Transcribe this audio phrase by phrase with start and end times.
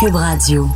[0.00, 0.68] Cube Radio.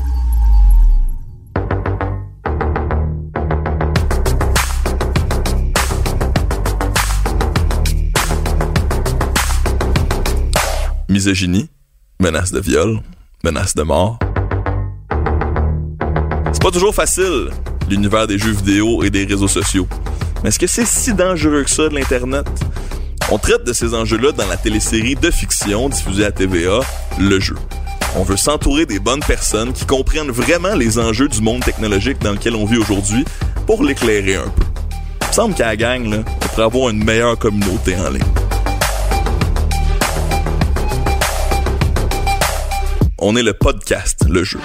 [11.09, 11.69] misogynie,
[12.20, 13.01] menace de viol,
[13.42, 14.19] menace de mort.
[16.53, 17.51] C'est pas toujours facile,
[17.91, 19.89] l'univers des jeux vidéo et des réseaux sociaux.
[20.42, 22.47] Mais est-ce que c'est si dangereux que ça de l'Internet?
[23.31, 26.81] On traite de ces enjeux-là dans la télésérie de fiction diffusée à TVA,
[27.19, 27.57] Le Jeu.
[28.17, 32.33] On veut s'entourer des bonnes personnes qui comprennent vraiment les enjeux du monde technologique dans
[32.33, 33.27] lequel on vit aujourd'hui
[33.67, 34.65] pour l'éclairer un peu.
[35.29, 38.23] Il semble qu'à la gang, on pourrait avoir une meilleure communauté en ligne.
[43.19, 44.61] On est le podcast, le jeu.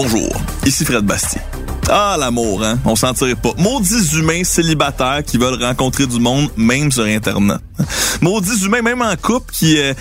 [0.00, 0.30] Bonjour,
[0.64, 1.42] ici Fred Bastien.
[1.90, 2.78] Ah, l'amour, hein?
[2.84, 3.50] On s'en tirait pas.
[3.58, 7.58] Maudits humains célibataires qui veulent rencontrer du monde, même sur Internet.
[8.20, 9.94] Maudits humains, même en couple, qui euh,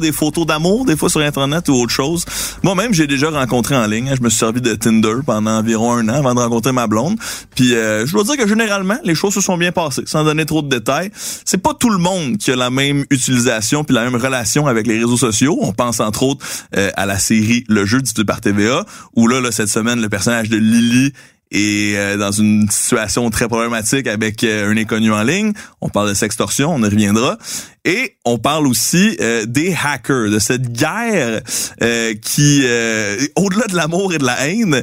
[0.00, 2.24] des photos d'amour, des fois sur Internet ou autre chose.
[2.62, 4.08] Moi-même, j'ai déjà rencontré en ligne.
[4.08, 4.14] hein.
[4.16, 7.18] Je me suis servi de Tinder pendant environ un an avant de rencontrer ma blonde.
[7.54, 10.02] Puis, euh, je dois dire que généralement, les choses se sont bien passées.
[10.06, 11.10] Sans donner trop de détails,
[11.44, 14.86] c'est pas tout le monde qui a la même utilisation puis la même relation avec
[14.86, 15.58] les réseaux sociaux.
[15.60, 19.40] On pense entre autres euh, à la série Le Jeu diffusée par TVA, où là,
[19.50, 21.12] cette semaine, le personnage de Lily
[21.50, 25.52] et euh, dans une situation très problématique avec euh, un inconnu en ligne.
[25.80, 27.38] On parle de sextorsion, on y reviendra.
[27.84, 31.40] Et on parle aussi euh, des hackers, de cette guerre
[31.82, 34.82] euh, qui, euh, au-delà de l'amour et de la haine,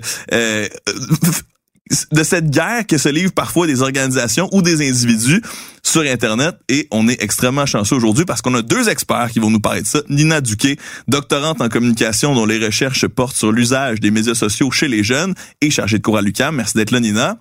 [2.12, 5.42] de cette guerre que se livrent parfois des organisations ou des individus
[5.84, 6.56] sur Internet.
[6.68, 9.82] Et on est extrêmement chanceux aujourd'hui parce qu'on a deux experts qui vont nous parler
[9.82, 10.02] de ça.
[10.10, 14.88] Nina Duquet, doctorante en communication dont les recherches portent sur l'usage des médias sociaux chez
[14.88, 16.56] les jeunes et chargée de cours à l'UQAM.
[16.56, 17.38] Merci d'être là, Nina.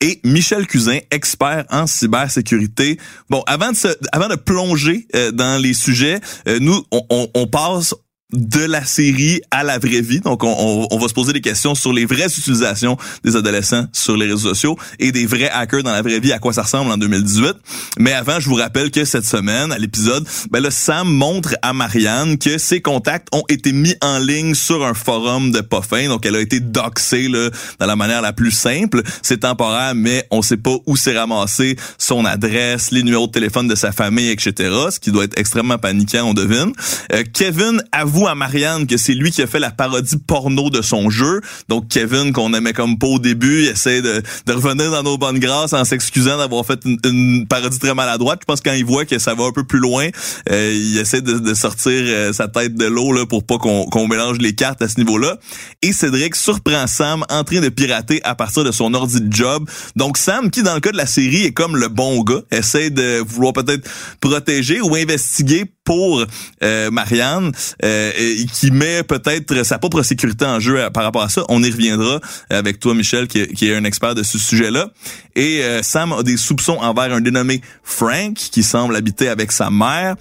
[0.00, 2.98] Et Michel Cousin, expert en cybersécurité.
[3.30, 7.28] Bon, avant de, se, avant de plonger euh, dans les sujets, euh, nous, on, on,
[7.34, 7.94] on passe
[8.32, 10.20] de la série à la vraie vie.
[10.20, 13.86] Donc, on, on, on va se poser des questions sur les vraies utilisations des adolescents
[13.92, 16.62] sur les réseaux sociaux et des vrais hackers dans la vraie vie, à quoi ça
[16.62, 17.54] ressemble en 2018.
[17.98, 21.72] Mais avant, je vous rappelle que cette semaine, à l'épisode, ben là, Sam montre à
[21.72, 26.08] Marianne que ses contacts ont été mis en ligne sur un forum de pas fin.
[26.08, 29.02] Donc, elle a été doxée là, dans la manière la plus simple.
[29.22, 33.68] C'est temporaire, mais on sait pas où s'est ramassé son adresse, les numéros de téléphone
[33.68, 34.70] de sa famille, etc.
[34.90, 36.72] Ce qui doit être extrêmement paniquant, on devine.
[37.12, 40.82] Euh, Kevin avoue à Marianne que c'est lui qui a fait la parodie porno de
[40.82, 41.40] son jeu.
[41.68, 45.38] Donc Kevin, qu'on aimait comme pas au début, essaie de, de revenir dans nos bonnes
[45.38, 48.40] grâces en s'excusant d'avoir fait une, une parodie très maladroite.
[48.42, 50.08] Je pense que quand il voit que ça va un peu plus loin,
[50.50, 54.08] euh, il essaie de, sortir euh, sa tête de l'eau là pour pas qu'on qu'on
[54.08, 55.38] mélange les cartes à ce niveau-là.
[55.82, 59.68] Et Cédric surprend Sam en train de pirater à partir de son ordi de job.
[59.96, 62.90] Donc Sam, qui dans le cas de la série est comme le bon gars, essaie
[62.90, 63.88] de vouloir peut-être
[64.20, 66.24] protéger ou investiguer pour
[66.62, 67.52] euh, Marianne,
[67.84, 71.44] euh, et qui met peut-être sa propre sécurité en jeu euh, par rapport à ça.
[71.48, 74.88] On y reviendra avec toi, Michel, qui qui est un expert de ce sujet-là.
[75.36, 79.70] Et euh, Sam a des soupçons envers un dénommé Frank, qui semble habiter avec sa
[79.70, 80.16] mère.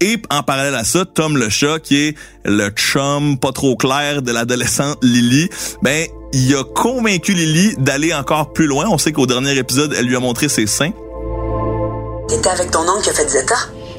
[0.00, 4.22] Et en parallèle à ça, Tom le chat, qui est le chum pas trop clair
[4.22, 5.48] de l'adolescente Lily,
[5.82, 8.86] ben il a convaincu Lily d'aller encore plus loin.
[8.88, 10.92] On sait qu'au dernier épisode, elle lui a montré ses seins.
[12.28, 13.56] T'étais avec ton oncle qui a fait Zeta?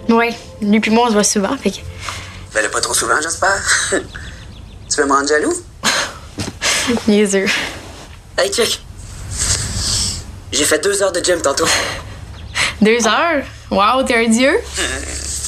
[0.10, 1.78] Ouais, lui puis moi, on se voit souvent, fait que...
[2.54, 3.62] Ben, là, pas trop souvent, j'espère.
[3.92, 5.54] tu veux me rendre jaloux?
[7.08, 7.46] Niaiseux.
[8.36, 8.82] Hey, check.
[10.52, 11.68] J'ai fait deux heures de gym tantôt.
[12.82, 13.44] Deux heures?
[13.70, 14.60] Wow, t'es un dieu?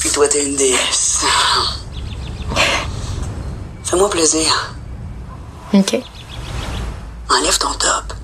[0.00, 1.24] Puis toi, t'es une déesse.
[3.82, 4.74] Fais-moi plaisir.
[5.72, 5.96] OK.
[7.28, 8.14] Enlève ton top.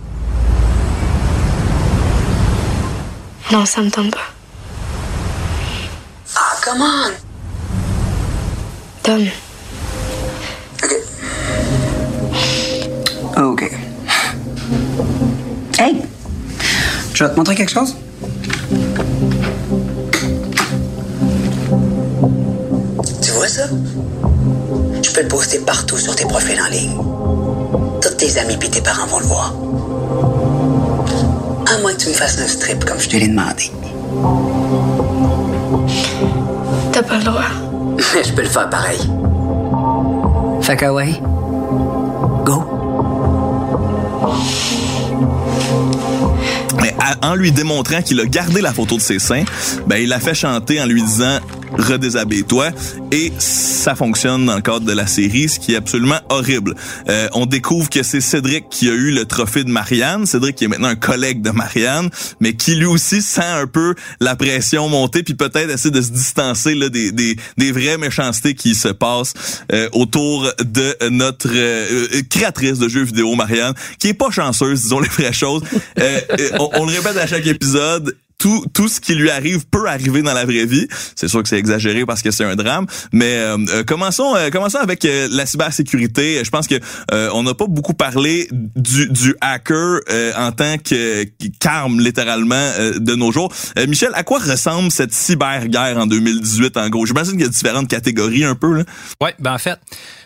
[3.50, 4.37] Non, ça me tente pas.
[6.68, 7.12] Come on.
[9.02, 9.26] Tom,
[10.84, 10.92] OK.
[13.38, 13.70] OK.
[15.78, 16.02] Hey!
[17.14, 17.96] Je vais te montrer quelque chose?
[23.22, 23.62] Tu vois ça?
[25.02, 26.98] Je peux le poster partout sur tes profils en ligne.
[28.02, 29.54] Toutes tes amis puis tes parents vont le voir.
[31.66, 33.72] À moins que tu me fasses un strip comme je te l'ai demandé.
[36.98, 37.42] T'as pas le droit.
[37.96, 38.98] Mais je peux le faire pareil.
[40.62, 41.12] Fait que ouais.
[42.44, 42.64] Go.
[46.82, 49.44] Mais à- en lui démontrant qu'il a gardé la photo de ses seins,
[49.86, 51.38] ben il l'a fait chanter en lui disant
[51.78, 52.70] redéshabille-toi
[53.12, 56.74] et ça fonctionne dans le cadre de la série, ce qui est absolument horrible.
[57.08, 60.64] Euh, on découvre que c'est Cédric qui a eu le trophée de Marianne, Cédric qui
[60.64, 62.10] est maintenant un collègue de Marianne,
[62.40, 66.10] mais qui lui aussi sent un peu la pression monter puis peut-être essaie de se
[66.10, 69.34] distancer là, des, des, des vraies méchancetés qui se passent
[69.72, 74.82] euh, autour de notre euh, euh, créatrice de jeux vidéo Marianne, qui est pas chanceuse,
[74.82, 75.62] disons les vraies choses.
[75.98, 79.66] Euh, euh, on, on le répète à chaque épisode, tout, tout ce qui lui arrive
[79.66, 80.86] peut arriver dans la vraie vie.
[81.16, 84.50] C'est sûr que c'est exagéré parce que c'est un drame, mais euh, euh, commençons, euh,
[84.50, 86.42] commençons avec euh, la cybersécurité.
[86.44, 86.76] Je pense que
[87.32, 90.00] on n'a pas beaucoup parlé du, hacker
[90.36, 91.24] en tant que
[91.58, 93.52] qu'arme littéralement de nos jours.
[93.88, 97.06] Michel, à quoi ressemble cette cyberguerre en 2018 en gros?
[97.06, 98.84] J'imagine qu'il y a différentes catégories un peu là.
[99.20, 99.78] Ouais, ben en fait,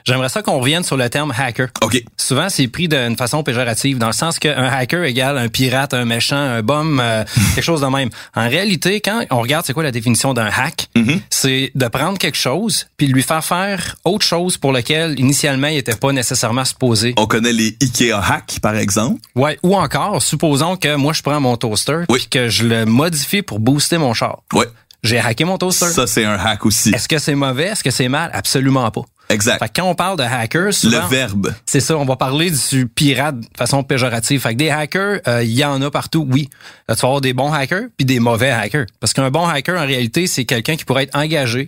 [0.04, 1.68] j'aimerais ça qu'on revienne sur le terme hacker.
[1.82, 2.02] Ok.
[2.16, 6.04] Souvent, c'est pris d'une façon péjorative, dans le sens qu'un hacker égale un pirate, un
[6.04, 8.10] méchant, un bum, euh, quelque chose de même.
[8.34, 10.88] En réalité, quand on regarde c'est quoi la définition d'un hack,
[11.30, 15.68] c'est de prendre quelque chose puis de lui faire faire autre chose pour lequel initialement
[15.68, 17.14] il était pas nécessairement supposé.
[17.16, 19.20] On connaît les Ikea hacks par exemple.
[19.34, 22.18] Ouais, ou encore, supposons que moi je prends mon toaster Oui.
[22.20, 24.42] puis que je le modifie pour booster mon char.
[24.52, 24.66] Ouais.
[25.02, 25.88] J'ai hacké mon toaster.
[25.88, 26.90] Ça c'est un hack aussi.
[26.90, 27.64] Est-ce que c'est mauvais?
[27.64, 28.30] Est-ce que c'est mal?
[28.32, 29.02] Absolument pas.
[29.32, 29.58] Exact.
[29.58, 31.52] Fait que quand on parle de hackers, souvent, Le verbe.
[31.66, 34.40] c'est ça, on va parler du pirate de façon péjorative.
[34.40, 36.48] Fait que des hackers, euh, il y en a partout, oui.
[36.88, 38.86] Là, tu vas avoir des bons hackers puis des mauvais hackers.
[39.00, 41.66] Parce qu'un bon hacker, en réalité, c'est quelqu'un qui pourrait être engagé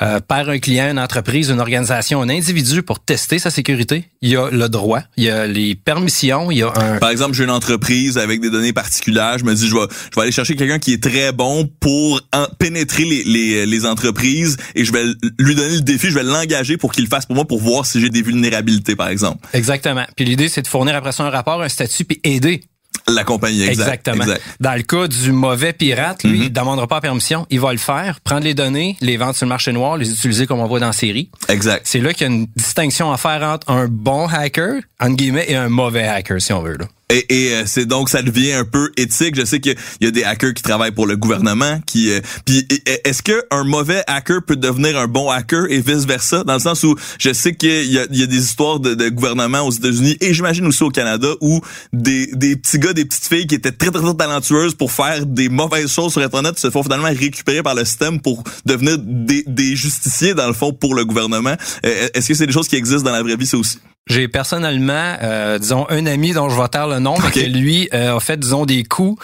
[0.00, 4.08] euh, par un client, une entreprise, une organisation, un individu pour tester sa sécurité.
[4.22, 6.98] Il y a le droit, il y a les permissions, il y a un...
[6.98, 9.38] Par exemple, j'ai une entreprise avec des données particulières.
[9.38, 12.20] Je me dis, je vais, je vais aller chercher quelqu'un qui est très bon pour
[12.32, 15.04] en- pénétrer les, les, les entreprises et je vais
[15.38, 17.86] lui donner le défi, je vais l'engager pour qu'il le fasse pour moi pour voir
[17.86, 19.46] si j'ai des vulnérabilités, par exemple.
[19.52, 20.04] Exactement.
[20.16, 22.62] Puis l'idée, c'est de fournir après ça un rapport, un statut, puis aider
[23.08, 23.82] La compagnie, exact.
[23.82, 24.24] Exactement.
[24.24, 24.42] exact.
[24.60, 28.20] Dans le cas du mauvais pirate, lui, il demandera pas permission, il va le faire,
[28.20, 30.86] prendre les données, les vendre sur le marché noir, les utiliser comme on voit dans
[30.86, 31.30] la série.
[31.48, 31.82] Exact.
[31.84, 35.46] C'est là qu'il y a une distinction à faire entre un bon hacker, entre guillemets,
[35.48, 36.76] et un mauvais hacker, si on veut.
[36.78, 36.86] Là.
[37.12, 39.36] Et, et, euh, c'est donc ça devient un peu éthique.
[39.36, 41.78] Je sais qu'il y a des hackers qui travaillent pour le gouvernement.
[41.86, 42.66] Qui, euh, puis
[43.04, 46.58] est-ce que un mauvais hacker peut devenir un bon hacker et vice versa, dans le
[46.60, 50.16] sens où je sais qu'il y y a des histoires de, de gouvernement aux États-Unis
[50.20, 51.60] et j'imagine aussi au Canada où
[51.92, 55.26] des, des petits gars, des petites filles qui étaient très très très talentueuses pour faire
[55.26, 59.44] des mauvaises choses sur Internet se font finalement récupérer par le système pour devenir des,
[59.46, 61.54] des justiciers dans le fond pour le gouvernement.
[61.86, 63.78] Euh, Est-ce que c'est des choses qui existent dans la vraie vie, ça aussi?
[64.08, 67.34] J'ai personnellement, euh, disons, un ami dont je vais taire le nom, mais Ok.
[67.34, 69.22] que lui euh, a fait, disons, des coups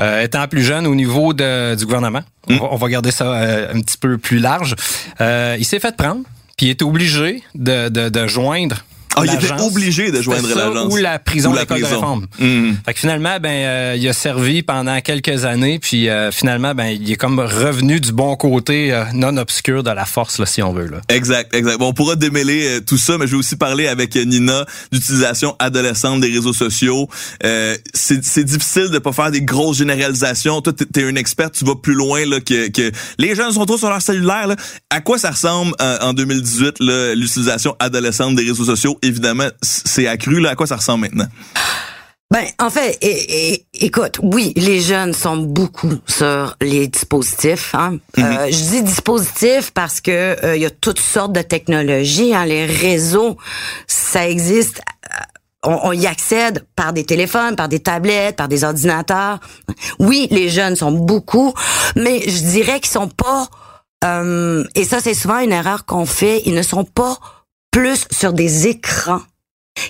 [0.00, 2.20] euh, étant plus jeune au niveau de, du gouvernement.
[2.46, 2.56] Hmm.
[2.60, 4.74] On, va, on va garder ça euh, un petit peu plus large.
[5.22, 6.22] Euh, il s'est fait prendre,
[6.58, 8.84] puis il est obligé de, de, de joindre
[9.20, 10.92] Ah, il était obligé de joindre l'agence.
[10.92, 11.96] Ou la prison Ou de la l'école de prison.
[12.00, 12.26] réforme.
[12.38, 12.76] Mhm.
[12.84, 16.86] Fait que finalement, ben, euh, il a servi pendant quelques années, puis euh, finalement, ben,
[16.86, 20.62] il est comme revenu du bon côté euh, non obscur de la force, là, si
[20.62, 20.86] on veut.
[20.86, 21.00] Là.
[21.08, 21.78] Exact, exact.
[21.78, 25.54] Bon, on pourra démêler euh, tout ça, mais je vais aussi parler avec Nina d'utilisation
[25.58, 27.08] adolescente des réseaux sociaux.
[27.44, 30.60] Euh, c'est c'est difficile de pas faire des grosses généralisations.
[30.60, 33.64] Toi, t'es- t'es une experte, tu vas plus loin là que, que les jeunes sont
[33.66, 34.46] trop sur leur cellulaire.
[34.46, 34.56] Là.
[34.90, 40.06] À quoi ça ressemble euh, en 2018 là, l'utilisation adolescente des réseaux sociaux Évidemment, c'est
[40.06, 40.40] accru.
[40.40, 41.26] Là, à quoi ça ressemble maintenant?
[42.30, 42.98] Ben, en fait,
[43.72, 47.74] écoute, oui, les jeunes sont beaucoup sur les dispositifs.
[47.74, 47.96] Hein.
[48.18, 52.34] Euh, je dis dispositifs parce que euh, il y a toutes sortes de technologies.
[52.34, 52.44] Hein.
[52.44, 53.38] Les réseaux,
[53.86, 54.82] ça existe.
[55.06, 55.24] euh,
[55.64, 59.40] On, on y accède par des téléphones, par des tablettes, par des ordinateurs.
[59.98, 61.54] Oui, les jeunes sont beaucoup,
[61.96, 63.48] mais je dirais qu'ils sont pas.
[64.04, 66.42] euh, et ça, c'est souvent une erreur qu'on fait.
[66.44, 67.18] Ils ne sont pas
[67.70, 69.20] plus sur des écrans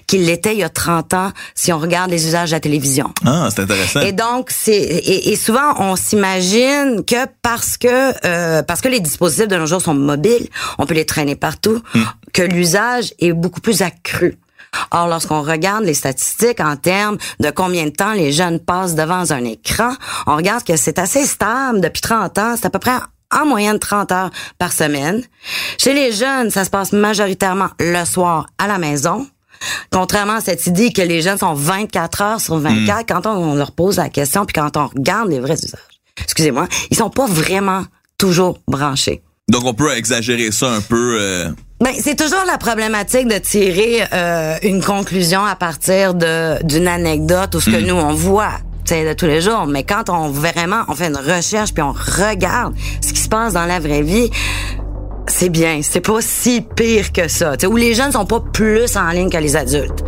[0.07, 3.13] qu'il l'était il y a 30 ans si on regarde les usages de la télévision.
[3.25, 4.01] Ah, c'est intéressant.
[4.01, 9.01] Et donc c'est et, et souvent on s'imagine que parce que euh, parce que les
[9.01, 11.81] dispositifs de nos jours sont mobiles, on peut les traîner partout,
[12.33, 14.39] que l'usage est beaucoup plus accru.
[14.91, 19.31] Or, lorsqu'on regarde les statistiques en termes de combien de temps les jeunes passent devant
[19.31, 19.95] un écran,
[20.27, 22.55] on regarde que c'est assez stable depuis 30 ans.
[22.55, 22.99] C'est à peu près
[23.35, 25.23] en moyenne 30 heures par semaine.
[25.79, 29.27] Chez les jeunes, ça se passe majoritairement le soir à la maison.
[29.91, 33.55] Contrairement à cette idée que les jeunes sont 24 heures sur 24, quand on, on
[33.55, 35.81] leur pose la question, puis quand on regarde les vrais usages,
[36.23, 37.85] excusez-moi, ils sont pas vraiment
[38.19, 39.23] toujours branchés.
[39.49, 41.17] Donc, on peut exagérer ça un peu.
[41.21, 41.49] euh,
[41.81, 47.55] Ben, c'est toujours la problématique de tirer euh, une conclusion à partir de d'une anecdote
[47.55, 48.59] ou ce que nous on voit
[48.90, 49.66] de tous les jours.
[49.66, 53.52] Mais quand on vraiment on fait une recherche puis on regarde ce qui se passe
[53.52, 54.30] dans la vraie vie,
[55.26, 55.80] c'est bien.
[55.83, 57.52] C'est pas si pire que ça.
[57.68, 60.04] Où les jeunes sont pas plus en ligne que les adultes.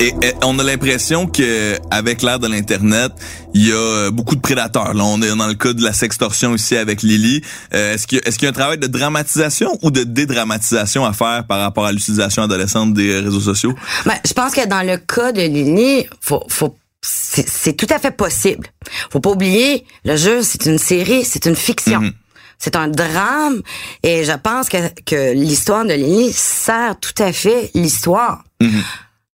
[0.00, 3.12] Et, et on a l'impression que avec l'ère de l'internet,
[3.54, 4.94] il y a beaucoup de prédateurs.
[4.94, 7.40] Là, on est dans le cas de la sextorsion ici avec Lily.
[7.72, 10.02] Euh, est-ce qu'il y, a- est-ce qu'il y a un travail de dramatisation ou de
[10.02, 13.74] dédramatisation à faire par rapport à l'utilisation adolescente des réseaux sociaux?
[14.04, 17.98] Ben, je pense que dans le cas de Lily, faut, faut, c'est c'est tout à
[18.00, 18.66] fait possible.
[19.10, 22.00] Faut pas oublier, le jeu, c'est une série, c'est une fiction.
[22.00, 22.12] Mhm.
[22.58, 23.60] C'est un drame
[24.04, 28.42] et je pense que, que l'histoire de Lily sert tout à fait l'histoire.
[28.60, 28.82] Mhm.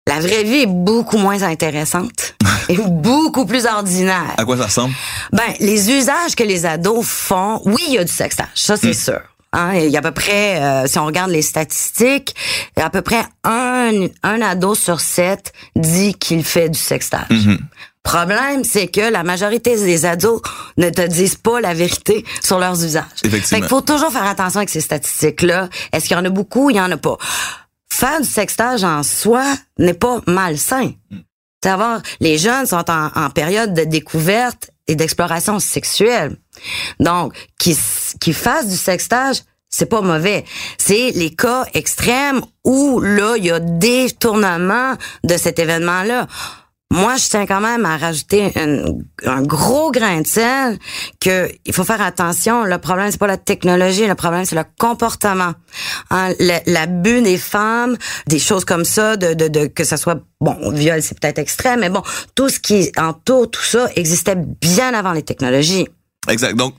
[0.07, 2.35] La vraie vie est beaucoup moins intéressante
[2.69, 4.33] et beaucoup plus ordinaire.
[4.37, 4.93] À quoi ça ressemble?
[5.31, 8.93] Ben, les usages que les ados font, oui, il y a du sextage, ça c'est
[8.93, 9.21] sûr.
[9.53, 12.35] Hein, il y a à peu près, euh, si on regarde les statistiques,
[12.75, 16.79] il y a à peu près un, un ado sur sept dit qu'il fait du
[16.79, 17.27] sextage.
[18.01, 20.41] Problème, c'est que la majorité des ados
[20.77, 23.05] ne te disent pas la vérité sur leurs usages.
[23.23, 23.47] Effectivement.
[23.47, 25.69] Fait qu'il faut toujours faire attention avec ces statistiques-là.
[25.93, 26.69] Est-ce qu'il y en a beaucoup?
[26.69, 27.17] Il y en a pas.
[27.93, 29.43] Faire du sextage en soi
[29.77, 30.93] n'est pas malsain.
[31.63, 36.35] Savoir, les jeunes sont en, en période de découverte et d'exploration sexuelle.
[36.99, 37.77] Donc, qui
[38.19, 40.43] qui fassent du sextage, c'est pas mauvais.
[40.79, 46.25] C'est les cas extrêmes où là il y a détournement de cet événement-là.
[46.93, 48.51] Moi, je tiens quand même à rajouter
[49.25, 50.77] un gros grain de sel
[51.19, 52.65] que il faut faire attention.
[52.65, 55.53] Le problème, c'est pas la technologie, le problème, c'est le comportement.
[56.11, 56.33] Hein,
[56.67, 57.97] L'abus des femmes,
[58.27, 61.79] des choses comme ça, de, de, de que ça soit bon, viol, c'est peut-être extrême,
[61.79, 62.03] mais bon,
[62.35, 65.87] tout ce qui entoure tout ça existait bien avant les technologies.
[66.29, 66.55] Exact.
[66.55, 66.75] Donc,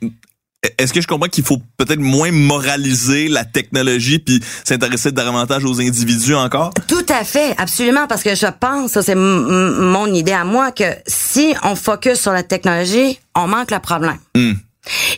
[0.78, 5.80] est-ce que je comprends qu'il faut peut-être moins moraliser la technologie puis s'intéresser davantage aux
[5.80, 6.72] individus encore?
[6.86, 10.84] Tout à fait, absolument, parce que je pense, ça c'est mon idée à moi, que
[11.06, 14.18] si on focus sur la technologie, on manque le problème.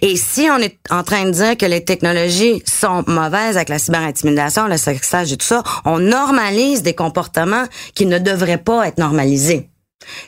[0.00, 3.78] Et si on est en train de dire que les technologies sont mauvaises avec la
[3.78, 8.98] cyberintimidation, le sextage et tout ça, on normalise des comportements qui ne devraient pas être
[8.98, 9.68] normalisés.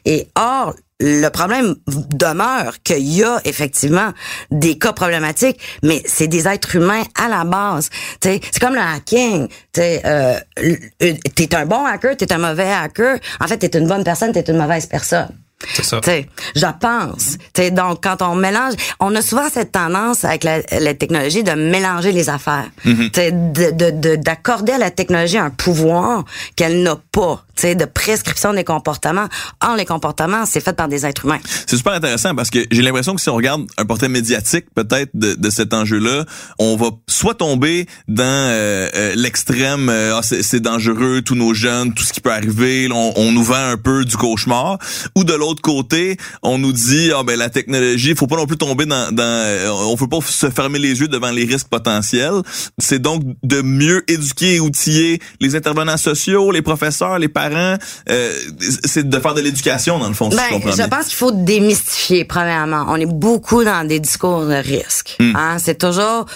[0.05, 4.13] Et or, le problème demeure qu'il y a effectivement
[4.51, 7.91] des cas problématiques, mais c'est des êtres humains à la base.
[8.21, 9.49] T'sais, c'est comme le hacking.
[9.73, 10.39] T'sais, euh,
[11.35, 13.19] t'es un bon hacker, t'es un mauvais hacker.
[13.41, 15.29] En fait, t'es une bonne personne, t'es une mauvaise personne.
[15.75, 16.01] C'est ça.
[16.01, 17.37] T'sais, je pense.
[17.53, 21.51] T'sais, donc, quand on mélange, on a souvent cette tendance avec la, la technologie de
[21.53, 22.67] mélanger les affaires.
[23.13, 26.25] T'sais, de, de, de- d'accorder à la technologie un pouvoir
[26.55, 27.45] qu'elle n'a pas.
[27.57, 29.27] T'sais, de prescription des comportements.
[29.65, 31.41] Or, les comportements, c'est fait par des êtres humains.
[31.67, 35.11] C'est super intéressant parce que j'ai l'impression que si on regarde un portrait médiatique peut-être
[35.15, 36.25] de, de cet enjeu-là,
[36.61, 41.53] on va soit tomber dans euh, euh, l'extrême, euh, Ah, c'est, c'est dangereux, tous nos
[41.53, 44.79] jeunes, tout ce qui peut arriver, on, on nous vend un peu du cauchemar,
[45.17, 48.57] ou de l'autre côté, on nous dit ah ben la technologie, faut pas non plus
[48.57, 52.43] tomber dans, dans euh, on peut pas se fermer les yeux devant les risques potentiels.
[52.79, 57.77] C'est donc de mieux éduquer et outiller les intervenants sociaux, les professeurs, les parents.
[58.11, 58.33] euh,
[58.85, 61.33] c'est de faire de l'éducation dans le fond, si je Ben, je pense qu'il faut
[61.33, 62.87] démystifier, premièrement.
[62.89, 65.17] On est beaucoup dans des discours de risque.
[65.21, 65.37] Hmm.
[65.37, 65.57] Hein?
[65.59, 66.27] C'est toujours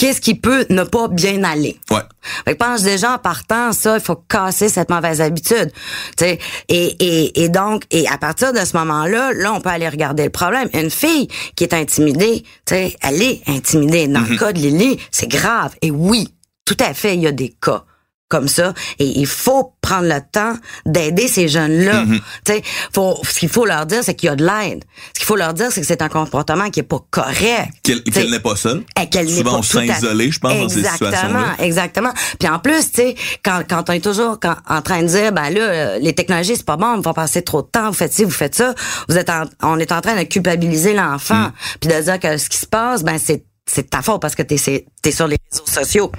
[0.00, 1.78] qu'est-ce qui peut ne pas bien aller?
[1.90, 2.00] Ouais.
[2.46, 5.70] Fait que je pense déjà en partant, ça, il faut casser cette mauvaise habitude.
[6.16, 6.38] Tu sais,
[6.68, 10.24] et, et, et donc, et à partir de ce moment-là, là, on peut aller regarder
[10.24, 10.70] le problème.
[10.72, 14.08] Une fille qui est intimidée, tu sais, elle est intimidée.
[14.08, 15.74] Dans le cas de Lily, c'est grave.
[15.82, 16.32] Et oui,
[16.64, 17.84] tout à fait, il y a des cas
[18.30, 20.54] comme ça et il faut prendre le temps
[20.86, 22.04] d'aider ces jeunes-là.
[22.46, 22.62] Tu sais,
[22.94, 24.84] faut ce qu'il faut leur dire c'est qu'il y a de l'aide.
[25.12, 27.68] Ce qu'il faut leur dire c'est que c'est un comportement qui est pas correct.
[27.82, 28.84] Qu'elle, n'est pas seule.
[29.00, 31.10] et qu'elle n'est pas on se tout sent à- isolé, je pense, dans ces Exactement,
[31.10, 31.54] situations-là.
[31.58, 32.12] exactement.
[32.38, 35.32] Puis en plus, tu sais, quand, quand on est toujours quand- en train de dire,
[35.32, 37.94] ben là, euh, les technologies, c'est pas bon, vous faites passer trop de temps, vous
[37.96, 38.74] faites ci, vous faites ça,
[39.08, 41.52] vous êtes en- on est en train de culpabiliser l'enfant, Mm.
[41.80, 44.34] puis de dire que ce qui se passe, ben c'est c'est de ta faute parce
[44.34, 44.56] que t'es
[45.02, 46.10] t'es sur les réseaux sociaux.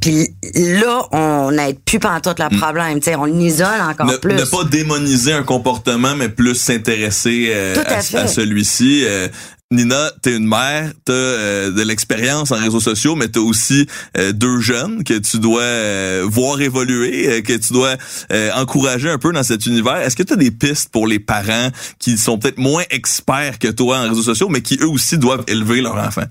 [0.00, 4.10] Puis là, on n'aide plus pantoute le problème, tu sais, on l'isole encore Mm.
[4.10, 4.34] ne, plus.
[4.34, 7.74] ne pas démoniser un comportement, mais plus s'intéresser euh,
[8.14, 9.04] à celui-ci.
[9.06, 9.28] Euh,
[9.72, 13.86] Nina, t'es une mère, t'as euh, de l'expérience en réseaux sociaux, mais t'as aussi
[14.18, 17.96] euh, deux jeunes que tu dois euh, voir évoluer, euh, que tu dois
[18.32, 19.96] euh, encourager un peu dans cet univers.
[19.96, 23.98] Est-ce que t'as des pistes pour les parents qui sont peut-être moins experts que toi
[23.98, 26.24] en réseaux sociaux, mais qui eux aussi doivent élever leur enfant?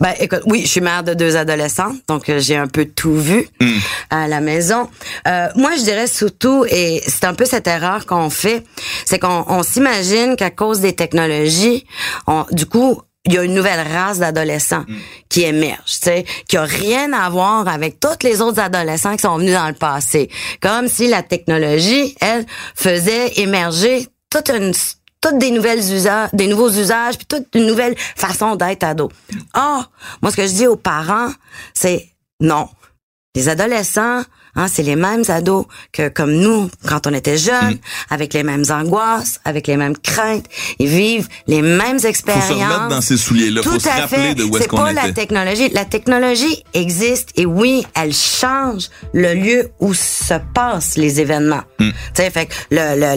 [0.00, 3.16] Ben, écoute, oui, je suis mère de deux adolescents, donc euh, j'ai un peu tout
[3.20, 3.46] vu
[4.08, 4.88] à la maison.
[5.28, 8.64] Euh, moi, je dirais surtout, et c'est un peu cette erreur qu'on fait,
[9.04, 11.84] c'est qu'on on s'imagine qu'à cause des technologies,
[12.26, 12.85] on, du coup,
[13.26, 14.84] il y a une nouvelle race d'adolescents
[15.28, 19.22] qui émerge, tu sais, qui a rien à voir avec tous les autres adolescents qui
[19.22, 20.30] sont venus dans le passé.
[20.60, 24.72] Comme si la technologie, elle, faisait émerger toute une
[25.20, 29.10] toutes des nouvelles usages, des nouveaux usages, puis toute une nouvelle façon d'être ado.
[29.54, 29.86] Ah,
[30.22, 31.30] moi ce que je dis aux parents,
[31.74, 32.68] c'est non.
[33.34, 34.22] Les adolescents,
[34.56, 37.78] hein, c'est les mêmes ados que comme nous quand on était jeunes, Mm.
[38.10, 40.46] avec les mêmes angoisses, avec les mêmes craintes.
[40.78, 42.48] Ils vivent les mêmes Faut expériences.
[42.48, 43.62] se remettre dans ces souliers-là.
[43.62, 44.34] Faut se à rappeler fait.
[44.34, 45.14] de où est-ce C'est qu'on pas la était.
[45.22, 45.68] technologie.
[45.70, 51.62] La technologie existe et oui, elle change le lieu où se passent les événements.
[51.78, 51.90] Hmm.
[51.90, 52.54] Tu sais, fait que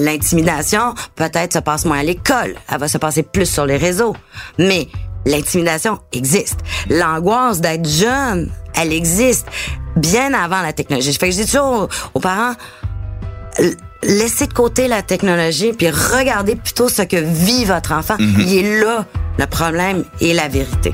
[0.03, 2.55] l'intimidation peut-être se passe moins à l'école.
[2.71, 4.15] Elle va se passer plus sur les réseaux.
[4.57, 4.87] Mais
[5.25, 6.57] l'intimidation existe.
[6.89, 9.45] L'angoisse d'être jeune, elle existe
[9.99, 11.13] bien avant la technologie.
[11.13, 12.53] Fait que je dis toujours aux, aux parents,
[14.03, 18.15] laissez de côté la technologie puis regardez plutôt ce que vit votre enfant.
[18.19, 19.05] Il est là
[19.37, 20.93] le problème et la vérité.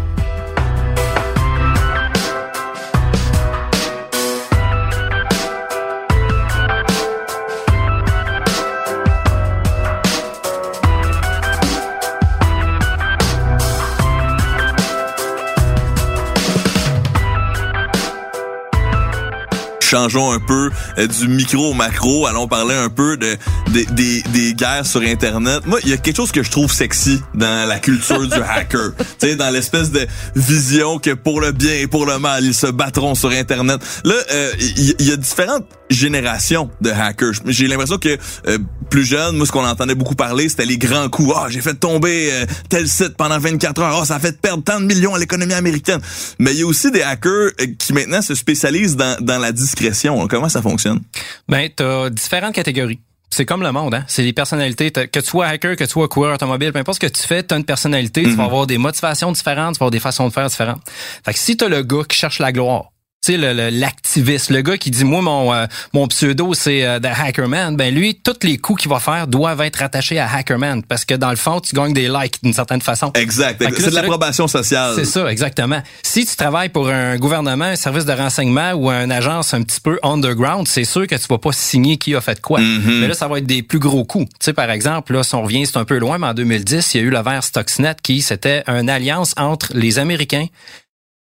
[19.85, 22.25] Changeons un peu euh, du micro au macro.
[22.27, 23.37] Allons parler un peu de,
[23.71, 25.65] des- des, des guerres sur Internet.
[25.65, 28.91] Moi, il y a quelque chose que je trouve sexy dans la culture du hacker.
[28.97, 32.53] Tu sais, dans l'espèce de vision que pour le bien et pour le mal, ils
[32.53, 33.79] se battront sur Internet.
[34.03, 37.33] Là, euh, il y, a différentes générations de hackers.
[37.45, 38.57] J'ai l'impression que euh,
[38.89, 41.33] plus jeune, moi, ce qu'on entendait beaucoup parler, c'était les grands coups.
[41.35, 43.99] Ah, j'ai fait tomber euh, tel site pendant 24 heures.
[44.01, 45.99] Ah, ça a fait perdre tant de millions à l'économie américaine.
[46.39, 50.27] Mais il y a aussi des hackers qui maintenant se spécialisent dans, dans la discrétion.
[50.27, 51.01] Comment ça fonctionne?
[51.47, 52.99] Ben, t'as différentes catégories.
[53.29, 54.05] C'est comme le monde, hein.
[54.07, 54.91] C'est les personnalités.
[54.91, 57.43] Que tu sois hacker, que tu sois coureur automobile, peu importe ce que tu fais,
[57.43, 60.33] t'as une personnalité, tu vas avoir des motivations différentes, tu vas avoir des façons de
[60.33, 60.81] faire différentes.
[61.25, 62.91] Fait que si t'as le gars qui cherche la gloire,
[63.25, 66.85] tu sais, le- le- l'activiste, le, gars qui dit, moi, mon, euh, mon pseudo, c'est
[66.85, 70.31] euh, The Hackerman, ben lui, tous les coups qu'il va faire doivent être attachés à
[70.31, 73.11] Hackerman, parce que dans le fond, tu gagnes des likes d'une certaine façon.
[73.15, 73.63] Exact.
[73.77, 74.93] C'est de l'approbation sociale.
[74.95, 75.81] C'est ça, exactement.
[76.03, 79.81] Si tu travailles pour un gouvernement, un service de renseignement ou une agence un petit
[79.81, 82.59] peu underground, c'est sûr que tu vas pas signer qui a fait quoi.
[82.59, 84.29] Mais là, ça va être des plus gros coups.
[84.39, 86.93] Tu sais, par exemple, là, si on revient, c'est un peu loin, mais en 2010,
[86.93, 90.45] il y a eu l'affaire Stuxnet qui, c'était une alliance entre les Américains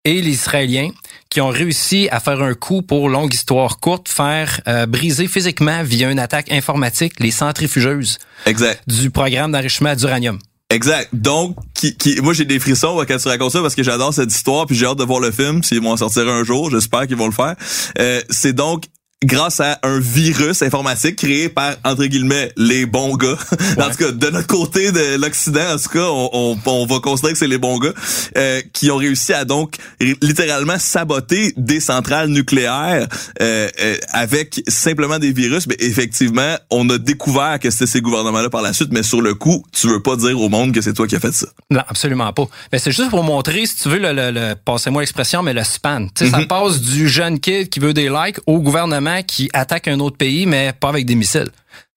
[0.06, 0.89] et les Israéliens
[1.34, 5.82] qui ont réussi à faire un coup pour longue histoire courte, faire euh, briser physiquement
[5.82, 8.84] via une attaque informatique les centrifugeuses Exact.
[8.86, 10.38] du programme d'enrichissement d'uranium.
[10.69, 11.10] Exact.
[11.12, 14.32] Donc, qui, qui, moi j'ai des frissons quand tu racontes ça parce que j'adore cette
[14.32, 16.69] histoire puis j'ai hâte de voir le film s'ils vont en sortir un jour.
[16.69, 17.56] J'espère qu'ils vont le faire.
[18.00, 18.84] Euh, c'est donc
[19.25, 23.38] grâce à un virus informatique créé par entre guillemets les bons gars.
[23.79, 26.99] en tout cas, de notre côté de l'Occident, en tout cas, on, on, on va
[26.99, 27.93] considérer que c'est les bons gars
[28.38, 29.75] euh, qui ont réussi à donc
[30.21, 33.07] littéralement saboter des centrales nucléaires
[33.41, 35.67] euh, euh, avec simplement des virus.
[35.67, 38.89] Mais effectivement, on a découvert que c'était ces gouvernements-là par la suite.
[38.91, 41.19] Mais sur le coup, tu veux pas dire au monde que c'est toi qui as
[41.19, 41.47] fait ça.
[41.69, 42.45] Non, absolument pas.
[42.71, 45.63] Mais c'est juste pour montrer, si tu veux, le, le, le- passez-moi l'expression, mais le
[45.63, 46.07] span.
[46.15, 50.17] Ça passe du jeune kid qui veut des likes au gouvernement qui attaque un autre
[50.17, 51.49] pays, mais pas avec des missiles.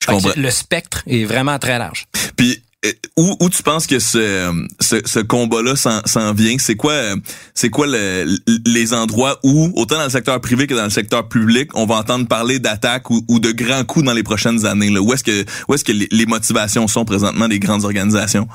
[0.03, 0.31] Je comprends.
[0.37, 2.07] Le spectre est vraiment très large.
[2.37, 6.57] Puis euh, où, où tu penses que ce, ce, ce combat-là s'en, vient?
[6.59, 7.17] C'est quoi, euh,
[7.55, 11.27] c'est quoi le- les endroits où, autant dans le secteur privé que dans le secteur
[11.29, 14.91] public, on va entendre parler d'attaques ou, ou de grands coups dans les prochaines années?
[14.91, 15.01] Là?
[15.01, 18.47] Où est-ce que, où est-ce que les, les motivations sont présentement des grandes organisations?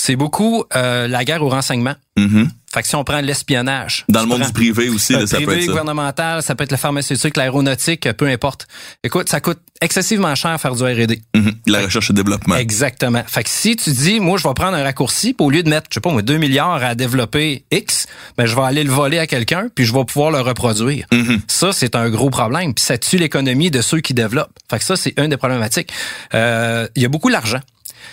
[0.00, 1.94] C'est beaucoup euh, la guerre au renseignement.
[2.16, 2.50] Mhm.
[2.72, 4.04] Fait que si on prend l'espionnage.
[4.08, 5.68] Dans le monde prends- du privé aussi, là, ça privé, peut être ça.
[5.68, 8.68] gouvernemental, ça peut être le pharmaceutique, l'aéronautique, peu importe.
[9.02, 11.20] Écoute, ça coûte excessivement cher à faire du R&D.
[11.34, 11.52] Mhm.
[11.66, 12.56] La recherche et développement.
[12.56, 13.22] Exactement.
[13.26, 15.70] Fait que si tu dis, moi, je vais prendre un raccourci, puis au lieu de
[15.70, 18.06] mettre, je sais pas, moi, 2 milliards à développer X,
[18.36, 21.06] ben, je vais aller le voler à quelqu'un, puis je vais pouvoir le reproduire.
[21.12, 21.40] Mhm.
[21.48, 22.74] Ça, c'est un gros problème.
[22.74, 24.56] Puis ça tue l'économie de ceux qui développent.
[24.70, 25.90] Fait que ça, c'est une des problématiques.
[26.34, 27.60] Euh, Il y a beaucoup d'argent.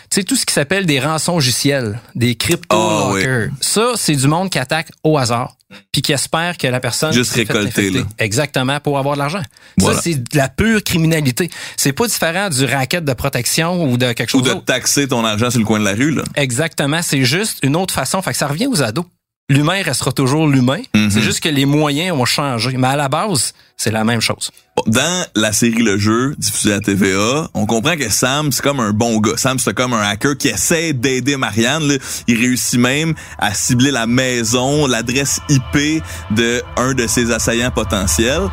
[0.09, 3.21] Tu sais, tout ce qui s'appelle des rançongiciels, des crypto oui.
[3.21, 3.49] hackers.
[3.61, 5.55] Ça, c'est du monde qui attaque au hasard,
[5.91, 8.01] puis qui espère que la personne Juste récolter, là.
[8.19, 9.41] Exactement, pour avoir de l'argent.
[9.77, 9.95] Voilà.
[9.97, 11.49] Ça, c'est de la pure criminalité.
[11.77, 14.65] C'est pas différent du racket de protection ou de quelque Ou chose de d'autre.
[14.65, 16.23] taxer ton argent sur le coin de la rue, là.
[16.35, 18.21] Exactement, c'est juste une autre façon.
[18.21, 19.05] Fait que ça revient aux ados.
[19.47, 20.81] L'humain restera toujours l'humain.
[20.95, 21.11] Mhm.
[21.11, 22.77] C'est juste que les moyens ont changé.
[22.77, 24.49] Mais à la base, c'est la même chose.
[24.87, 28.91] Dans la série Le Jeu, diffusée à TVA, on comprend que Sam, c'est comme un
[28.91, 29.37] bon gars.
[29.37, 31.87] Sam, c'est comme un hacker qui essaie d'aider Marianne.
[31.87, 31.93] là.
[32.27, 38.49] Il réussit même à cibler la maison, l'adresse IP de un de ses assaillants potentiels.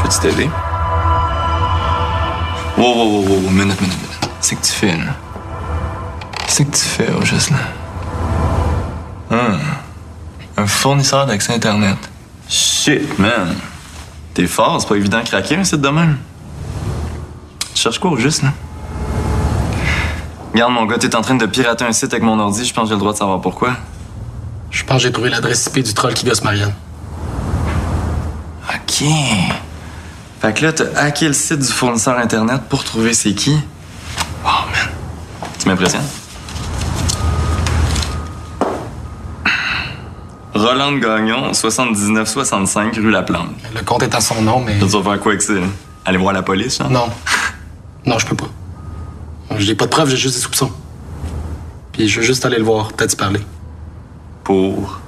[0.00, 0.48] Peux-tu t'aider?
[2.76, 4.30] Wow, wow, wow, wow, minute, minute, minute.
[4.40, 5.16] C'est que tu fais, là.
[6.46, 7.56] Qu'est-ce que tu fais au juste là?
[9.30, 9.58] Hum.
[10.56, 11.98] Un fournisseur d'accès Internet.
[12.48, 13.54] Shit, man.
[14.34, 16.18] T'es fort, c'est pas évident de craquer un site de même.
[17.74, 18.52] Tu cherches quoi au juste, là?
[20.52, 22.84] Regarde, mon gars, t'es en train de pirater un site avec mon ordi, je pense
[22.84, 23.76] que j'ai le droit de savoir pourquoi.
[24.70, 26.74] Je pense que j'ai trouvé l'adresse IP du troll qui gosse Marianne.
[28.68, 29.04] OK.
[30.40, 33.52] Fait que là, t'as hacké le site du fournisseur Internet pour trouver c'est qui.
[34.44, 34.90] Wow, man.
[35.58, 36.06] Tu m'impressionnes?
[40.54, 43.50] Roland Gagnon, 79-65, rue La Plante.
[43.74, 44.78] Le compte est à son nom, mais.
[44.78, 45.54] Tu vas faire quoi avec ça?
[46.04, 46.88] Aller voir la police, là?
[46.88, 47.08] Non.
[48.06, 48.48] Non, je peux pas.
[49.58, 50.72] J'ai pas de preuves, j'ai juste des soupçons.
[51.92, 53.40] Puis je veux juste aller le voir, peut-être parler.
[54.44, 55.00] Pour?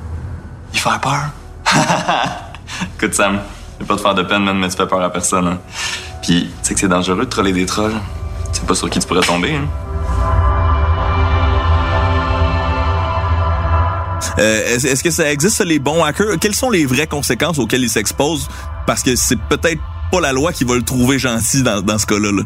[0.75, 1.31] Y faire peur?
[2.97, 3.41] Écoute, Sam,
[3.79, 5.59] je vais pas te faire de peine, man, mais tu fais peur à personne, hein.
[6.23, 7.95] Puis, tu sais que c'est dangereux de troller des trolls.
[8.53, 9.69] Tu sais pas sur qui tu pourrais tomber, hein.
[14.39, 16.39] Euh, est-ce que ça existe, les bons hackers?
[16.41, 18.49] Quelles sont les vraies conséquences auxquelles ils s'exposent?
[18.87, 19.81] Parce que c'est peut-être
[20.13, 22.33] pas la loi qui va le trouver gentil dans, dans ce cas-là.
[22.33, 22.43] là.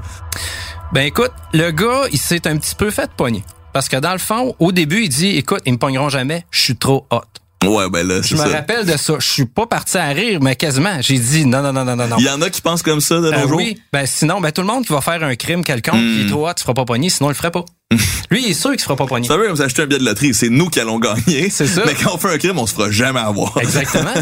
[0.92, 3.44] Ben écoute, le gars, il s'est un petit peu fait pogner.
[3.72, 6.60] Parce que dans le fond, au début, il dit, écoute, ils me pogneront jamais, je
[6.62, 7.20] suis trop hot.
[7.66, 8.48] Ouais, ben là, Je me ça.
[8.48, 9.14] rappelle de ça.
[9.18, 11.00] Je suis pas parti à rire, mais quasiment.
[11.00, 12.16] J'ai dit non, non, non, non, non, non.
[12.18, 13.56] Il y en a qui pensent comme ça de nos Euh, jours?
[13.56, 16.14] oui, ben sinon, ben tout le monde qui va faire un crime quelconque, Hmm.
[16.14, 17.64] qui est trop hot, tu feras pas pogner, sinon il le ferait pas.
[18.30, 19.06] Lui, il est sûr qu'il se fera pas.
[19.22, 20.34] C'est un peu comme s'acheter un billet de loterie.
[20.34, 21.48] C'est nous qui allons gagner.
[21.50, 21.82] C'est ça.
[21.86, 23.56] Mais quand on fait un crime, on se fera jamais avoir.
[23.60, 24.14] Exactement.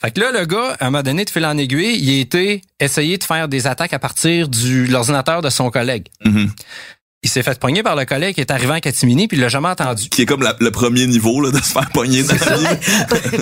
[0.00, 2.20] fait que là, le gars, à un moment donné, de fil en aiguille, il a
[2.20, 6.06] été essayer de faire des attaques à partir du l'ordinateur de son collègue.
[6.24, 6.50] Mhm.
[7.22, 9.48] Il s'est fait pogner par le collègue qui est arrivé en catimini, puis il l'a
[9.48, 10.08] jamais entendu.
[10.10, 12.66] Qui est comme la- le premier niveau là, de se faire pogner dans la vie.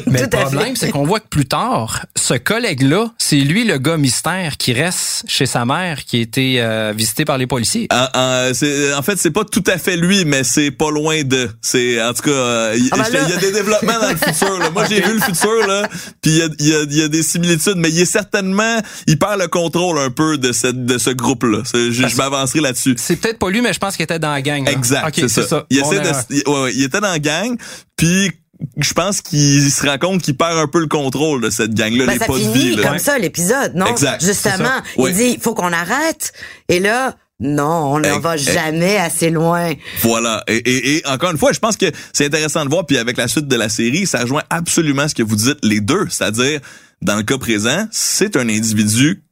[0.07, 3.77] Mais le Tout problème, c'est qu'on voit que plus tard, ce collègue-là, c'est lui le
[3.79, 7.89] gars mystère qui reste chez sa mère, qui a été euh, visité par les policiers.
[7.93, 11.23] En, en- c'est- en fait, c'est pas tout à fait lui, mais c'est pas loin
[11.25, 11.51] de.
[11.61, 14.09] C'est en tout cas, euh, il Ah ben il y, a là- des développements dans
[14.11, 14.59] le futur.
[14.61, 14.71] Là.
[14.71, 15.89] Moi, j'ai vu le futur là,
[16.23, 18.05] puis il y a, il y a- il y a des similitudes, mais il est
[18.07, 21.63] certainement, il perd le contrôle un peu de cette de ce groupe-là.
[21.65, 22.95] C'est- Je, je m'avancerai là-dessus.
[22.99, 24.65] C'est peut-être pas lui, mais je pense qu'il était dans la gang.
[24.65, 24.71] là.
[24.73, 25.67] Exact, Ok, c'est ça.
[25.71, 27.57] Il essaie de, ouais, ouais, il était dans la gang,
[27.97, 28.31] puis
[28.79, 32.07] je pense qu'il se rend compte qu'il perd un peu le contrôle de cette gang-là,
[32.07, 32.77] Ben, les ça pas de finit vie.
[32.77, 32.89] là.
[32.89, 33.87] comme ça, l'épisode, non?
[33.87, 35.13] Exact, Justement, il Oui.
[35.13, 36.33] dit, faut qu'on arrête.
[36.69, 39.73] Et là, non, on n'en Eh, va jamais assez loin.
[40.03, 40.45] Voilà.
[40.47, 42.87] Et, et, et encore une fois, je pense que c'est intéressant de voir.
[42.87, 45.81] Puis avec la suite de la série, ça rejoint absolument ce que vous dites les
[45.81, 46.07] deux.
[46.09, 46.61] C'est-à-dire,
[47.03, 49.25] dans le cas présent, c'est un individu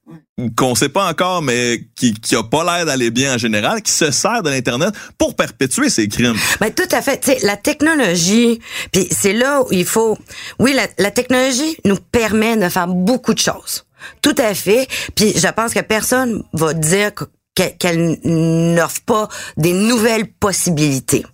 [0.56, 3.92] qu'on sait pas encore, mais qui, qui a pas l'air d'aller bien en général, qui
[3.92, 6.36] se sert de l'Internet pour perpétuer ses crimes.
[6.60, 7.20] Ben, tout à fait.
[7.20, 8.58] Tu sais, la technologie,
[8.92, 10.16] puis c'est là où il faut...
[10.58, 13.84] Oui, la, la technologie nous permet de faire beaucoup de choses.
[14.22, 14.88] Tout à fait.
[15.14, 21.24] Puis je pense que personne va dire que- qu'elle qu'elle n'offre pas des nouvelles possibilités.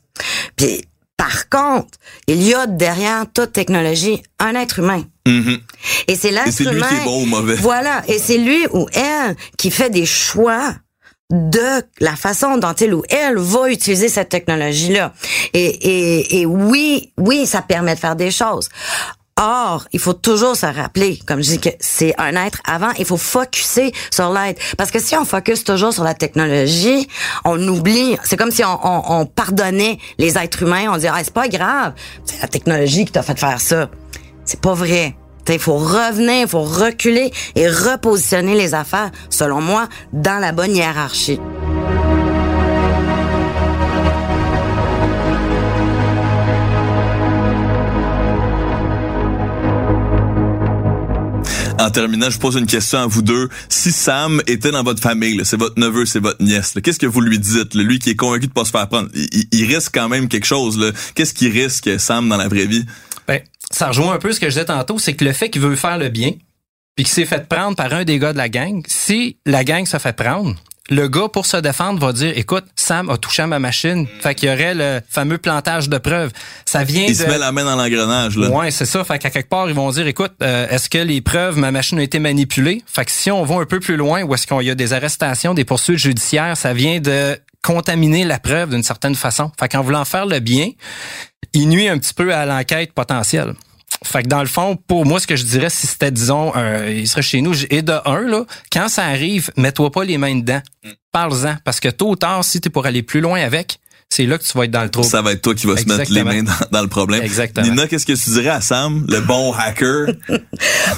[0.57, 0.83] Puis
[1.19, 5.03] par contre, il y a derrière toute technologie un être humain.
[5.27, 5.59] Mhm.
[6.07, 6.89] Et c'est l'être c'est lui humain.
[6.89, 7.57] qui est bon ou mauvais.
[7.57, 8.03] Voilà.
[8.07, 10.75] Et c'est lui ou elle qui fait des choix
[11.31, 15.13] de la façon dont il ou elle va utiliser cette technologie-là.
[15.53, 18.69] Et, et, et oui, oui, ça permet de faire des choses.
[19.41, 23.05] Or, il faut toujours se rappeler, comme je dis, que c'est un être avant, il
[23.05, 24.61] faut focuser sur l'être.
[24.77, 27.07] Parce que si on focus toujours sur la technologie,
[27.45, 31.21] on oublie, c'est comme si on, on, on pardonnait les êtres humains, on dit, ah,
[31.23, 31.93] c'est pas grave,
[32.25, 33.89] c'est la technologie qui t'a fait faire ça.
[34.45, 35.15] C'est pas vrai.
[35.51, 40.77] Il faut revenir, il faut reculer et repositionner les affaires, selon moi, dans la bonne
[40.77, 41.41] hiérarchie.
[51.79, 53.49] En terminant, je pose une question à vous deux.
[53.69, 57.21] Si Sam était dans votre famille, c'est votre neveu, c'est votre nièce, qu'est-ce que vous
[57.21, 57.75] lui dites?
[57.75, 57.83] là?
[57.85, 60.93] Lui qui est convaincu de pas se faire prendre, il, risque quand même quelque chose.
[61.15, 62.85] Qu'est-ce qu'il risque, Sam, dans la vraie vie?
[63.29, 65.63] Ben, ça rejoint un peu ce que je disais tantôt, c'est que le fait qu'il
[65.63, 66.33] veut faire le bien,
[66.97, 69.87] puis qu'il s'est fait prendre par un des gars de la gang, si la gang
[69.87, 70.57] se fait prendre,
[70.91, 74.07] le gars, pour se défendre, va dire, écoute, Sam a touché à ma machine.
[74.21, 76.31] Fait qu'il y aurait le fameux plantage de preuves.
[76.65, 77.23] Ça vient Il de...
[77.23, 78.37] se met la main dans l'engrenage.
[78.39, 78.49] là.
[78.51, 79.05] Ouais, c'est ça.
[79.05, 81.99] Fait qu'à quelque part, ils vont dire, écoute, euh, est-ce que les preuves, ma machine
[81.99, 82.83] a été manipulée?
[82.87, 84.93] Fait que si on va un peu plus loin, où est-ce qu'il y a des
[84.93, 89.51] arrestations, des poursuites judiciaires, ça vient de contaminer la preuve d'une certaine façon.
[89.61, 90.71] Fait qu'en voulant faire le bien,
[91.53, 93.53] il nuit un petit peu à l'enquête potentielle.
[94.05, 96.87] Fait que dans le fond, pour moi, ce que je dirais, si c'était, disons, un,
[96.87, 100.37] il serait chez nous, et de un, là, quand ça arrive, mets-toi pas les mains
[100.37, 100.61] dedans.
[101.11, 101.57] Parle-en.
[101.65, 104.43] Parce que tôt ou tard, si t'es pour aller plus loin avec, c'est là que
[104.43, 105.05] tu vas être dans le trou.
[105.05, 107.23] Ça va être toi qui vas se mettre les mains dans, dans le problème.
[107.23, 107.67] Exactement.
[107.67, 110.09] Nina, qu'est-ce que tu dirais à Sam, le bon hacker?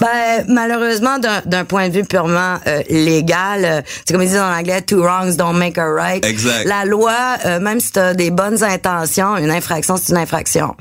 [0.00, 4.52] Ben, malheureusement, d'un point de vue purement euh, légal, euh, c'est comme ils disent en
[4.52, 6.24] anglais, two wrongs don't make a right.
[6.24, 6.64] Exact.
[6.66, 10.76] La loi, euh, même si tu as des bonnes intentions, une infraction, c'est une infraction.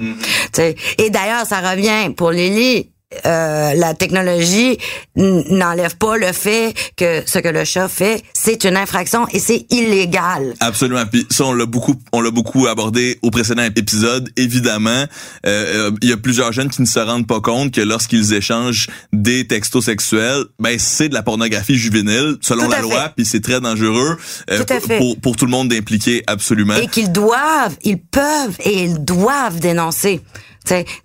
[0.53, 0.75] Sais.
[0.97, 2.91] Et d'ailleurs, ça revient pour Lily.
[3.25, 4.77] Euh, la technologie
[5.15, 9.65] n'enlève pas le fait que ce que le chat fait, c'est une infraction et c'est
[9.71, 10.53] illégal.
[10.59, 11.03] Absolument.
[11.11, 14.29] Puis ça, on l'a beaucoup, on l'a beaucoup abordé au précédent épisode.
[14.37, 15.05] Évidemment,
[15.47, 18.87] euh, il y a plusieurs jeunes qui ne se rendent pas compte que lorsqu'ils échangent
[19.11, 23.11] des textos sexuels, ben c'est de la pornographie juvénile selon la loi.
[23.15, 24.17] Puis c'est très dangereux
[24.51, 26.75] euh, Tout pour pour tout le monde d'impliquer absolument.
[26.75, 30.21] et qu'ils doivent, ils peuvent et ils doivent dénoncer.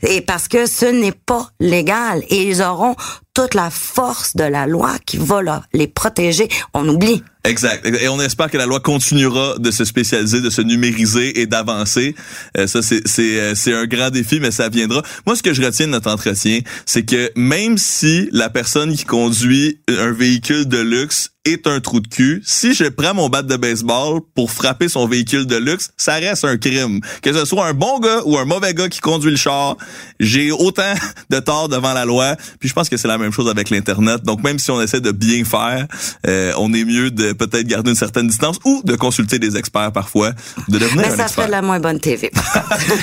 [0.03, 2.97] Et parce que ce n'est pas légal et ils auront
[3.35, 6.49] toute la force de la loi qui va leur- les protéger.
[6.73, 7.23] On oublie.
[7.45, 7.85] Exact.
[7.85, 12.15] Et on espère que la loi continuera de se spécialiser, de se numériser et d'avancer.
[12.57, 15.03] Euh, ça, euh, c'est un grand défi, mais ça viendra.
[15.27, 19.05] Moi, ce que je retiens de notre entretien, c'est que même si la personne qui
[19.05, 23.43] conduit un véhicule de luxe est un trou de cul, si je prends mon bat
[23.43, 27.01] de baseball pour frapper son véhicule de luxe, ça reste un crime.
[27.23, 29.77] Que ce soit un bon gars ou un mauvais gars qui conduit le char,
[30.21, 30.95] j'ai autant
[31.31, 32.37] de tort devant la loi.
[32.61, 34.23] Puis je pense que c'est la même chose avec l'internet.
[34.25, 35.87] Donc même si on essaie de bien faire,
[36.27, 39.93] euh, on est mieux de peut-être garder une certaine distance ou de consulter des experts
[39.93, 40.33] parfois,
[40.69, 41.45] de devenir Mais un ça expert.
[41.45, 42.31] fait de la moins bonne TV.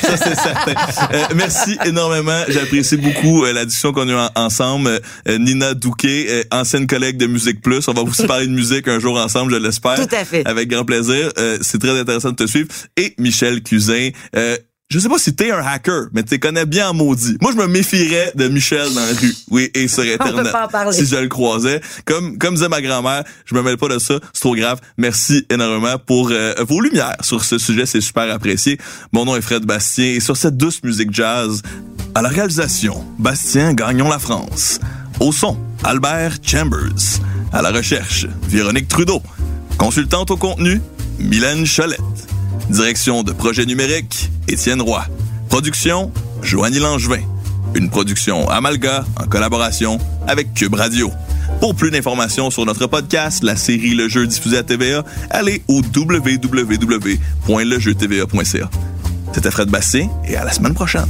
[0.01, 0.73] Ça, c'est certain.
[1.13, 2.41] Euh, merci énormément.
[2.47, 4.99] J'apprécie beaucoup euh, la discussion qu'on a en- ensemble.
[5.27, 7.87] Euh, Nina Douquet, euh, ancienne collègue de Musique Plus.
[7.87, 9.95] On va aussi parler de musique un jour ensemble, je l'espère.
[9.95, 10.47] Tout à fait.
[10.47, 11.31] Avec grand plaisir.
[11.37, 12.69] Euh, c'est très intéressant de te suivre.
[12.95, 14.11] Et Michel Cusin.
[14.37, 14.55] Euh,
[14.89, 17.37] je sais pas si t'es un hacker, mais tu connais bien en maudit.
[17.41, 20.51] Moi, je me méfierais de Michel dans la rue, oui, et sur Internet.
[20.51, 20.91] pas en parler.
[20.95, 21.81] Si je le croisais.
[22.05, 24.79] Comme, comme disait ma grand-mère, je me mêle pas de ça, c'est trop grave.
[24.97, 28.77] Merci énormément pour euh, vos lumières sur ce sujet, c'est super apprécié.
[29.13, 31.61] Mon nom est Fred Bastien et sur cette douce musique jazz,
[32.15, 34.79] à la réalisation, Bastien Gagnon la France.
[35.21, 37.19] Au son, Albert Chambers.
[37.53, 39.21] À la recherche, Véronique Trudeau.
[39.77, 40.81] Consultante au contenu,
[41.19, 41.99] Mylène Cholette.
[42.69, 45.03] Direction de projet numérique, Étienne Roy.
[45.49, 47.19] Production, Joanie Langevin.
[47.75, 51.11] Une production Amalga en collaboration avec Cube Radio.
[51.59, 55.81] Pour plus d'informations sur notre podcast, la série Le Jeu diffusé à TVA, allez au
[55.81, 58.69] www.lejeutva.ca.
[59.33, 61.05] C'était Fred Bastien et à la semaine prochaine.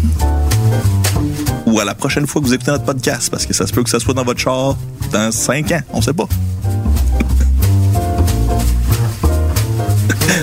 [1.72, 3.82] Ou à la prochaine fois que vous écoutez notre podcast, parce que ça se peut
[3.82, 4.76] que ça soit dans votre char
[5.14, 6.26] dans cinq ans, on sait pas.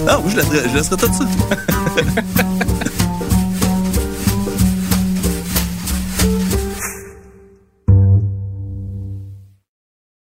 [0.06, 1.26] non, je laisserai, je laisserai tout ça.